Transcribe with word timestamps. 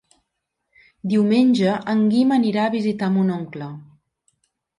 Diumenge 1.11 1.75
en 1.93 2.01
Guim 2.15 2.33
anirà 2.39 2.65
a 2.65 2.73
visitar 2.77 3.11
mon 3.19 3.31
oncle. 3.37 3.71